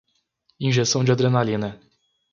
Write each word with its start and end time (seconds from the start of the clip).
Injeção 0.59 1.03
de 1.03 1.11
adrenalina 1.11 1.79